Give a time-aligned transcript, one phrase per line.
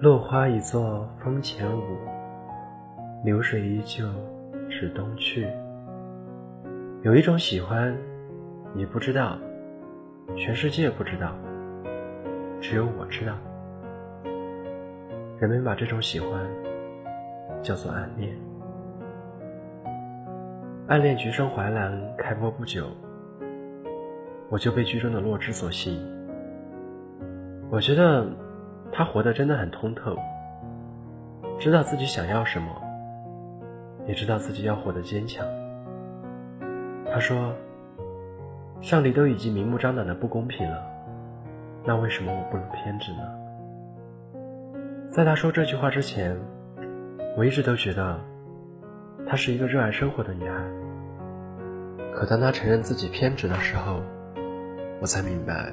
[0.00, 1.82] 落花一作风前舞，
[3.24, 4.06] 流水依旧
[4.70, 5.44] 至东去。
[7.02, 7.92] 有一种喜欢，
[8.72, 9.36] 你不知道，
[10.36, 11.34] 全世界不知道，
[12.60, 13.34] 只有我知道。
[15.40, 16.46] 人们把这种喜欢
[17.60, 18.32] 叫做暗恋。
[20.86, 22.86] 暗恋《橘生淮南》开播不久，
[24.48, 26.00] 我就被剧中的洛枳所吸引。
[27.68, 28.24] 我觉得
[28.92, 30.16] 他活得真的很通透，
[31.58, 32.68] 知道自己想要什么，
[34.06, 35.46] 也知道自己要活得坚强。
[37.12, 37.54] 他说
[38.82, 40.82] ：“上帝都已经明目张胆的不公平了，
[41.84, 43.18] 那为什么我不能偏执呢？”
[45.08, 46.36] 在他说这句话之前，
[47.36, 48.20] 我一直都觉得
[49.26, 50.56] 她是一个热爱生活的女孩。
[52.12, 54.02] 可当她承认自己偏执的时候，
[55.00, 55.72] 我才明白，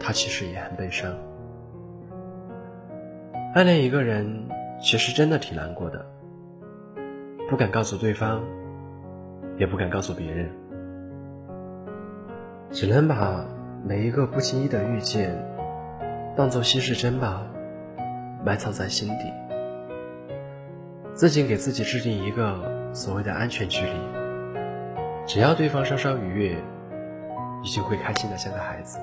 [0.00, 1.14] 她其实也很悲伤。
[3.54, 4.48] 暗恋一个人，
[4.80, 6.06] 其实真的挺难过的，
[7.50, 8.42] 不敢告诉对方。
[9.58, 10.50] 也不敢告诉别人，
[12.70, 13.44] 只能把
[13.84, 15.30] 每一个不经意的遇见
[16.34, 17.42] 当做稀世珍宝，
[18.44, 19.30] 埋藏在心底，
[21.12, 23.92] 自己给自己制定一个所谓的安全距离，
[25.26, 26.56] 只要对方稍稍愉悦，
[27.62, 28.98] 你就会开心的像个孩子。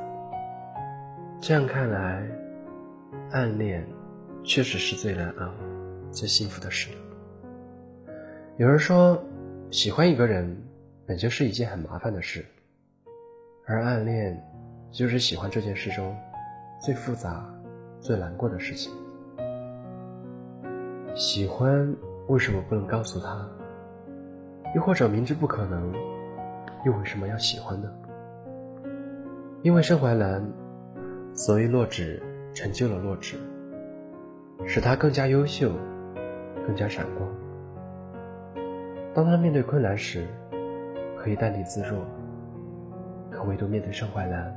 [1.39, 2.23] 这样看来，
[3.31, 3.85] 暗恋
[4.43, 5.51] 确实是最难熬、
[6.11, 6.89] 最幸福的事。
[8.57, 9.21] 有人说。
[9.71, 10.57] 喜欢一个人
[11.05, 12.43] 本就是一件很麻烦的事，
[13.67, 14.35] 而暗恋
[14.89, 16.17] 就是喜欢这件事中
[16.81, 17.47] 最复杂、
[17.99, 18.91] 最难过的事情。
[21.13, 21.95] 喜欢
[22.29, 23.47] 为什么不能告诉他？
[24.73, 25.93] 又或者明知不可能，
[26.83, 27.87] 又为什么要喜欢呢？
[29.61, 30.43] 因为盛淮南，
[31.31, 32.19] 所以洛枳
[32.55, 33.35] 成就了洛枳，
[34.65, 35.71] 使他更加优秀，
[36.65, 37.29] 更加闪光。
[39.13, 40.27] 当他面对困难时，
[41.17, 41.97] 可以淡定自若；
[43.31, 44.55] 可唯独面对盛淮南，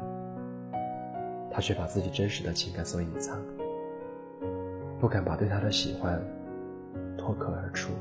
[1.51, 3.39] 他却把自己真实的情感所隐藏，
[5.01, 6.21] 不敢把对他的喜欢
[7.17, 7.93] 脱口而出。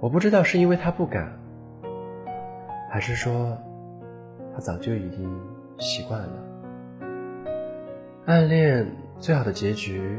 [0.00, 1.32] 我不知道是因为他不敢，
[2.88, 3.58] 还是说
[4.54, 5.28] 他早就已经
[5.78, 6.44] 习惯了。
[8.26, 8.86] 暗恋
[9.18, 10.18] 最好的结局，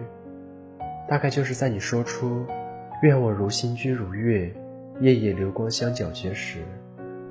[1.09, 2.46] 大概就是在你说出
[3.02, 4.53] “愿我如星君如月”。
[5.02, 6.59] 夜夜流光相皎洁时，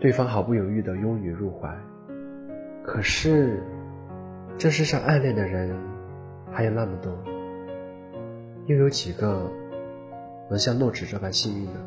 [0.00, 1.68] 对方毫不犹豫地拥你入怀。
[2.82, 3.62] 可是，
[4.56, 5.78] 这世上暗恋的人
[6.50, 7.12] 还有那么多，
[8.64, 9.52] 又有几个
[10.48, 11.80] 能像诺枳这般幸运呢？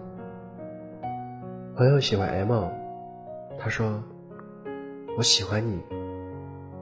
[1.75, 2.67] 朋友喜欢 M，
[3.57, 4.03] 他说
[5.17, 5.81] ：“我喜欢你，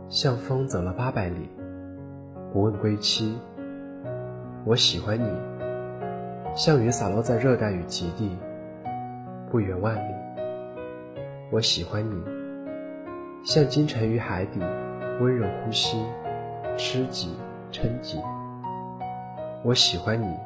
[0.09, 1.48] 像风走了八百里，
[2.52, 3.40] 不问归期。
[4.66, 5.30] 我喜欢你，
[6.56, 8.38] 像雨洒落在热带雨极地。”
[9.52, 10.14] 不远万里，
[11.52, 12.24] 我喜欢你，
[13.44, 14.59] 像金沉于海底，
[15.19, 16.06] 温柔呼吸，
[16.78, 17.36] 吃己
[17.72, 18.22] 撑己。
[19.64, 20.38] 我喜欢你，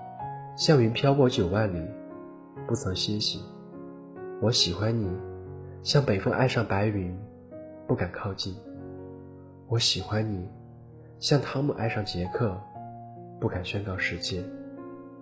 [0.56, 1.86] 像云漂泊九万里，
[2.66, 3.44] 不曾歇息。
[4.42, 5.12] 我喜欢你，
[5.84, 7.14] 像北风爱上白云，
[7.86, 8.56] 不敢靠近。
[9.68, 10.48] 我喜欢你，
[11.20, 12.58] 像汤姆爱上杰克，
[13.40, 14.44] 不敢宣告世界。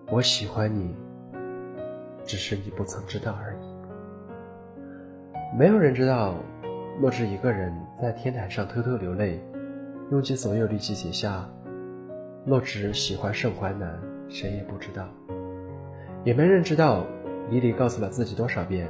[0.09, 0.95] 我喜欢你，
[2.23, 3.71] 只是你不曾知道而已。
[5.57, 6.35] 没有人知道，
[6.99, 9.39] 洛枳一个人在天台上偷偷流泪，
[10.11, 11.49] 用尽所有力气写下
[12.45, 13.99] “洛枳喜欢盛淮南”，
[14.29, 15.07] 谁也不知道。
[16.23, 17.05] 也没人知道，
[17.49, 18.87] 李李告诉了自己多少遍，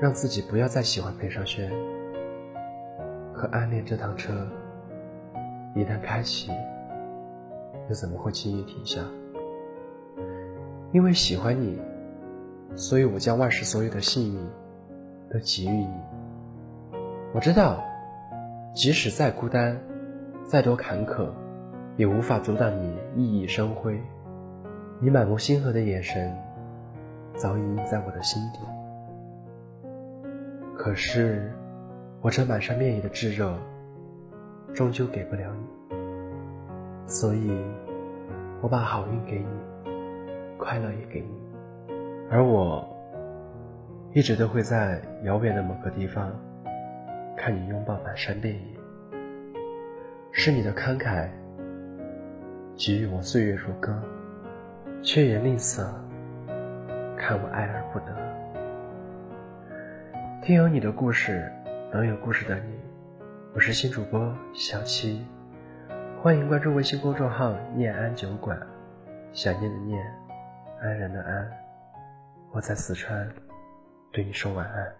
[0.00, 1.70] 让自己不要再喜欢裴尚轩。
[3.34, 4.46] 可暗恋这趟车，
[5.74, 6.52] 一旦开启，
[7.90, 9.02] 又怎么会轻易停下？
[10.92, 11.78] 因为喜欢你，
[12.74, 14.40] 所以我将万事所有的幸运。
[15.32, 15.88] 都给予你。
[17.32, 17.80] 我知道，
[18.74, 19.80] 即使再孤单，
[20.44, 21.28] 再多坎坷，
[21.96, 23.96] 也无法阻挡你熠熠生辉。
[25.00, 26.36] 你满目星河的眼神，
[27.36, 28.58] 早已印在我的心底。
[30.76, 31.52] 可是，
[32.20, 33.56] 我这满山遍野的炙热，
[34.74, 35.96] 终究给不了你。
[37.06, 37.56] 所以，
[38.60, 39.46] 我把好运给你，
[40.58, 41.94] 快乐也给你，
[42.30, 42.86] 而我。
[44.12, 46.32] 一直都会在遥远的某个地方，
[47.36, 48.60] 看你拥抱满山遍野。
[50.32, 51.28] 是你的慷慨，
[52.76, 53.96] 给予我岁月如歌，
[55.00, 55.86] 却也吝啬，
[57.16, 58.06] 看我爱而不得。
[60.42, 61.48] 听有你的故事，
[61.92, 62.80] 等有故事的你。
[63.54, 65.24] 我是新主播小七，
[66.22, 68.60] 欢迎关注微信公众号“念安酒馆”，
[69.32, 70.04] 想念的念，
[70.82, 71.50] 安然的安。
[72.52, 73.26] 我在四川，
[74.12, 74.99] 对你说晚安。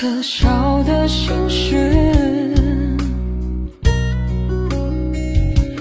[0.00, 2.54] 可笑的心事，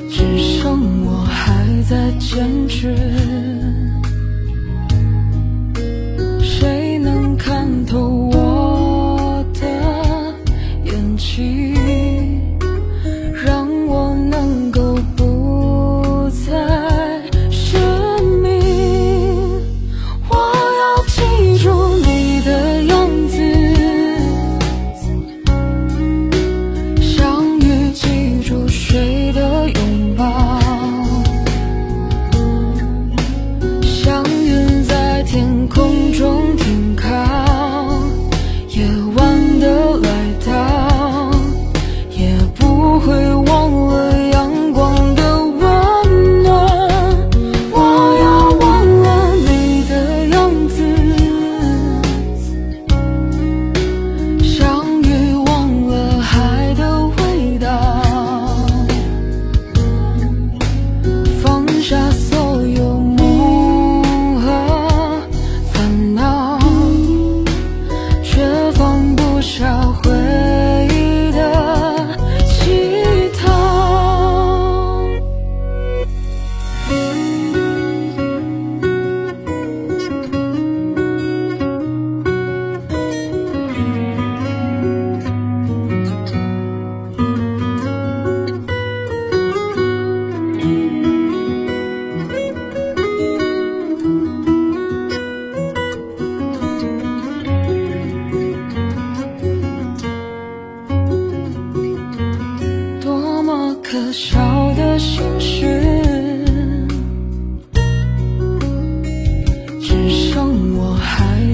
[0.09, 3.08] 只剩我还在坚持。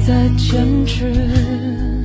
[0.05, 2.04] 在坚持。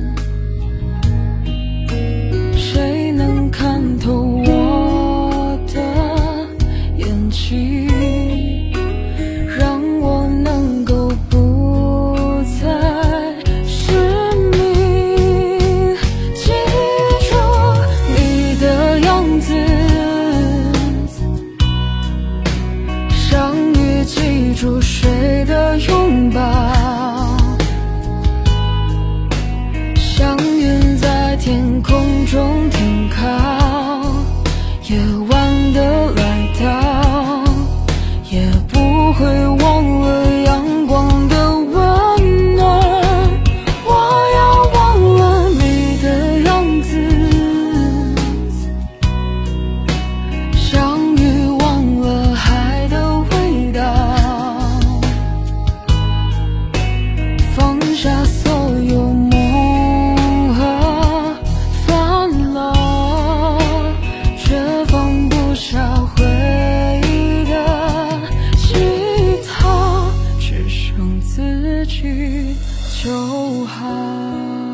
[71.85, 72.55] 去
[73.03, 74.70] 就好。